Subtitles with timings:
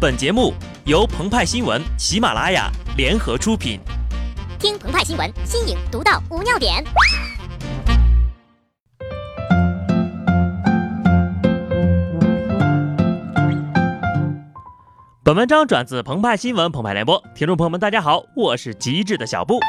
[0.00, 0.54] 本节目
[0.86, 3.78] 由澎湃新闻、喜马拉雅联合出品。
[4.58, 6.82] 听澎湃新闻，新颖独到，无尿点。
[15.22, 19.60] 本文章转自澎湃新闻《澎湃联播，听众朋友们，大家好，我是极致的小布。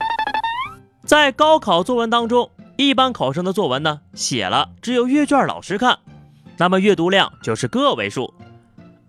[1.05, 5.99] 在高考作文当中，一般考生的作文呢，写了只有阅卷老师看，
[6.55, 8.33] 那么阅读量就是个位数。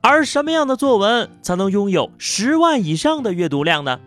[0.02, 4.00] 而什么样的作文才能拥有十万以上的阅读量呢？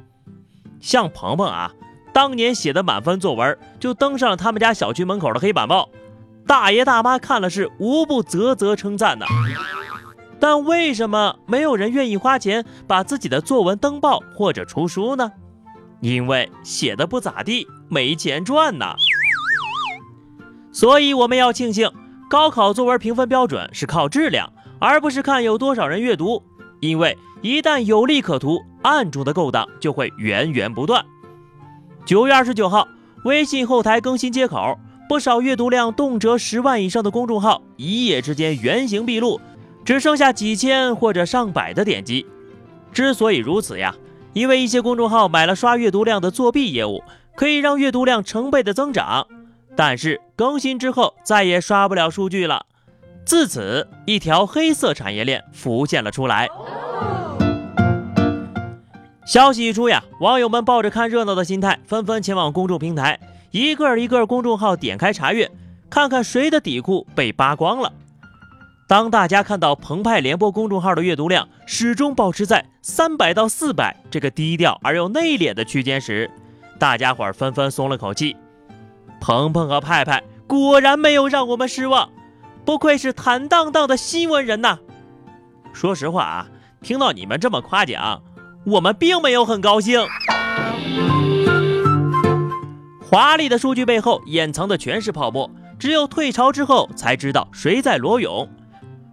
[0.81, 1.71] 像鹏鹏啊，
[2.13, 5.89] 当年写的满分作文就登上了他们家小区门口的黑板报，
[6.45, 9.25] 大爷大妈看了是无不啧啧称赞的。
[10.37, 15.31] 但为什么没有人愿意花钱把自己的作文登报或者出书呢？
[16.01, 18.95] 因为写的不咋地，没钱赚呐。
[20.73, 21.89] 所以我们要庆幸，
[22.29, 24.51] 高考作文评分标准是靠质量。
[24.85, 26.43] 而不是看有多少人阅读，
[26.79, 31.03] 因为一旦有利可图，暗中的勾当就会源源不断。
[32.05, 32.87] 九月二十九号，
[33.23, 34.77] 微信后台更新接口，
[35.09, 39.41] 不少阅读量动辄十万以上的公众号一夜之间原形毕露，
[39.83, 42.23] 只剩下几千或者上百的点击。
[42.93, 43.95] 之所以如此呀，
[44.33, 47.03] 因为一些公众号买了刷阅读量的作弊业务，
[47.35, 49.25] 可以让阅读量成倍的增长，
[49.75, 52.67] 但是更新之后再也刷不了数据了。
[53.25, 56.47] 自此，一条黑色产业链浮现了出来。
[59.25, 65.49] 消息一出呀，网友们抱着看热闹的心态，纷纷前往公众平台，一个一个公众号点开查阅，
[65.89, 67.91] 看看谁的底裤被扒光了。
[68.87, 76.29] 当大家看到澎湃联播公众号的阅读量始终保持在三百到四百这个低调而又内敛的区间时，
[76.77, 78.37] 大家伙儿纷纷松了口气。
[79.19, 82.07] 鹏鹏和派派果然没有让我们失望。
[82.65, 84.79] 不愧是坦荡荡的新闻人呐！
[85.71, 86.47] 说实话啊，
[86.81, 88.23] 听到你们这么夸奖，
[88.65, 90.03] 我们并没有很高兴。
[93.07, 98.49] 华丽的数据背后掩藏的全是泡沫，只有退潮之后才知道谁在裸泳。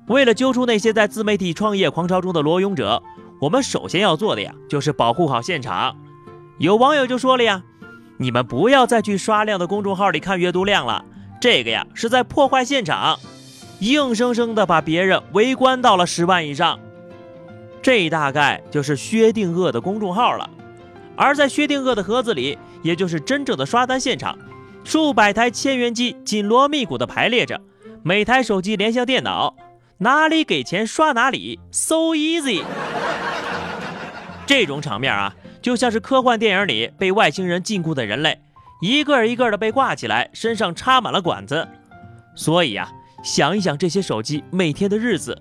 [0.07, 3.03] 为了揪出那些在自媒体创业狂潮中的裸泳者，
[3.43, 5.95] 我们首先要做的呀，就是保护好现场。
[6.59, 7.63] 有网友就说了呀
[8.17, 11.05] ：“你们不要再去刷量的公众号里看阅读量了，
[11.39, 13.19] 这个呀是在破坏现场。”
[13.83, 16.79] 硬生生的把别人围观到了十万以上，
[17.83, 20.49] 这大概就是薛定谔的公众号了。
[21.17, 24.39] 而在薛定谔的盒子里，也就是真正的刷单现场，
[24.85, 27.61] 数百台千元机紧锣密鼓的排列着，
[28.05, 29.57] 每台手机连向电脑，
[29.99, 32.63] 哪里给钱刷哪里，so easy。
[34.47, 38.39] 这种场面啊，就像是科幻电影里被外星人禁锢的人类，
[38.81, 41.67] 一个一个的被挂起来，身上插满了管子。
[42.37, 42.89] 所以呀。
[43.23, 45.41] 想一想这些手机每天的日子，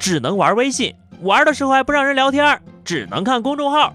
[0.00, 3.94] 只能玩微信，玩的时候还不让人聊天，只能看公众号，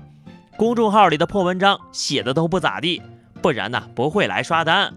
[0.56, 3.02] 公众号里的破文章写的都不咋地，
[3.42, 4.94] 不然呢不会来刷单，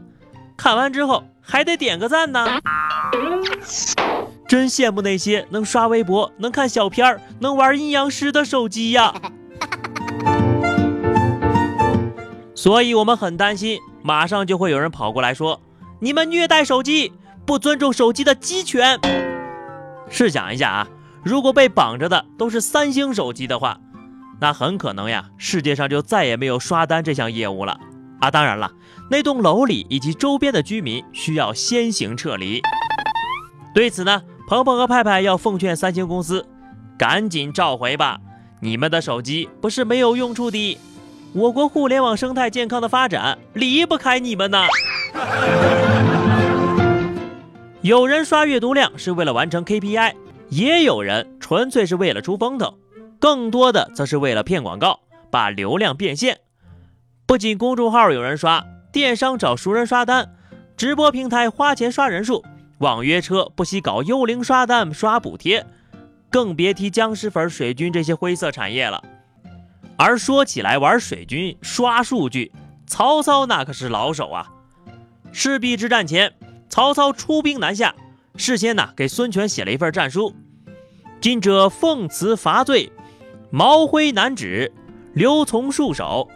[0.55, 2.47] 看完之后还得点个赞呢。
[4.47, 9.15] 真羡慕那些能刷微博、能看小片、能玩阴阳师的手机呀。
[12.55, 15.61] 所以我们很担心，马上就会有人跑过来说，
[16.01, 17.13] 你们虐待手机。
[17.47, 18.99] 不尊重手机的机权。
[20.11, 20.89] 试想一下啊，
[21.25, 23.79] 如果被绑着的都是三星手机的话，
[24.41, 27.79] 那很可能呀，世界上就再也没有刷单这项业务了
[28.21, 28.31] 啊！
[28.31, 28.71] 当然了，
[29.11, 32.61] 那栋楼里以及周边的居民需要先行撤离。
[33.75, 36.47] 对此呢，鹏鹏和派派要奉劝三星公司，
[36.99, 38.19] 赶紧召回吧！
[38.61, 40.79] 你们的手机不是没有用处的，
[41.33, 44.67] 我国互联网生态健康的发展离不开你们呢。
[47.87, 50.13] 有人刷阅读量是为了完成 KPI，
[50.49, 52.77] 也有人纯粹是为了出风头，
[53.21, 54.99] 更多的则是为了骗广告，
[55.31, 56.41] 把流量变现。
[57.27, 60.35] 不仅公众号有人刷，电商找熟人刷单，
[60.77, 62.45] 直播平台花钱刷人数，
[62.79, 65.65] 网约车不惜搞幽灵刷单刷补贴，
[66.29, 69.01] 更别提僵尸粉、水军这些灰色产业了。
[69.97, 72.51] 而说起来玩水军刷数据，
[72.89, 74.51] 曹操那可是老手啊！
[75.31, 76.33] 赤壁之战前。
[76.69, 77.95] 曹操出兵南下，
[78.37, 80.35] 事先呢给孙权写了一份战书：
[81.21, 82.93] 今者奉辞伐罪，
[83.51, 84.73] 毛辉南止，
[85.15, 86.29] 刘琮戍守。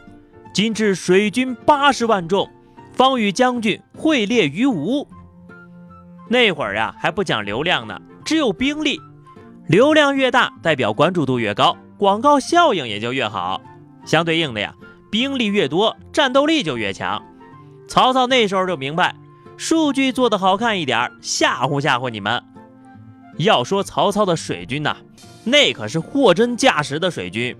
[0.52, 2.48] 今至水军八十万众，
[2.92, 5.06] 方与将军会列于吴。
[6.28, 9.00] 那会儿呀还不讲流量呢，只有兵力。
[9.68, 13.60] 流量越大，代表关注度越高，广告效应也就越好。
[14.04, 14.74] 相对应的呀，
[15.10, 17.22] 兵力越多，战斗力就越强。
[17.86, 19.14] 曹操那时候就明白。
[19.60, 22.42] 数据做得好看一点，吓唬吓唬你们。
[23.36, 24.96] 要说曹操的水军呐，
[25.44, 27.54] 那可是货真价实的水军。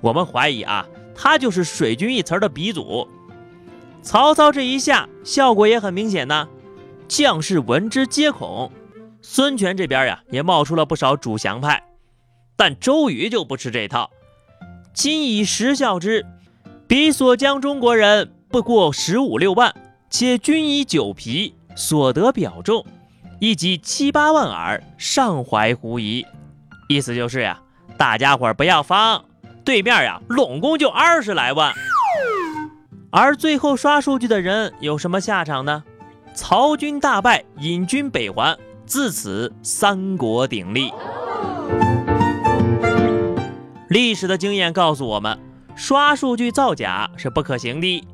[0.00, 0.84] 我们怀疑啊，
[1.14, 3.06] 他就是水军一词儿的鼻祖。
[4.02, 6.48] 曹操这一下效果也很明显呢，
[7.06, 8.72] 将士闻之皆恐。
[9.22, 11.80] 孙权这边呀，也冒出了不少主降派，
[12.56, 14.10] 但周瑜就不吃这套。
[14.92, 16.26] 今以实效之，
[16.88, 19.72] 彼所将中国人不过十五六万，
[20.08, 22.84] 且军以九皮，所得表众
[23.40, 26.24] 亦及七八万耳，尚怀狐疑。
[26.88, 27.60] 意思就是呀，
[27.98, 29.24] 大家伙不要慌，
[29.64, 31.72] 对面呀，拢共就二十来万。
[33.10, 35.84] 而最后刷数据的人有什么下场呢？
[36.34, 40.92] 曹军大败，引军北还，自此三国鼎立。
[43.88, 45.38] 历史的经验告诉我们，
[45.74, 48.06] 刷数据造假是不可行的。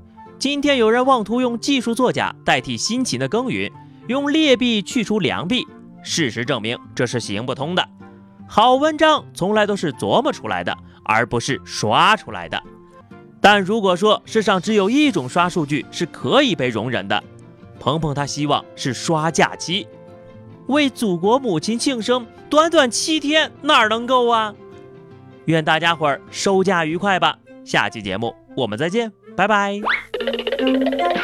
[0.43, 3.71] 今天有人妄图用技术作假代替辛勤的耕耘，
[4.09, 5.65] 用劣币去除良币，
[6.03, 7.89] 事实证明这是行不通的。
[8.49, 12.61] 好文章从来都是琢磨出来的，而不是刷出来的。
[13.41, 17.23] 但如果说世上只有一种刷数据是可以被容忍的，
[17.79, 19.87] 鹏鹏他希望是刷假期，
[20.67, 24.53] 为祖国母亲庆生，短短七天哪能够啊？
[25.45, 27.39] 愿大家伙儿收假愉快吧！
[27.65, 29.79] 下期节目我们再见，拜拜。
[30.63, 31.22] Thank you.